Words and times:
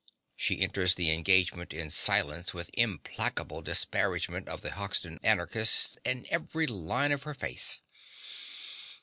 (She 0.35 0.61
enters 0.61 0.95
the 0.95 1.11
engagement 1.11 1.75
in 1.75 1.91
silence, 1.91 2.55
with 2.55 2.71
implacable 2.73 3.61
disparagement 3.61 4.47
of 4.49 4.61
the 4.61 4.71
Hoxton 4.71 5.19
Anarchists 5.21 5.95
in 6.03 6.25
every 6.31 6.65
line 6.65 7.11
of 7.11 7.21
her 7.21 7.35
face. 7.35 7.81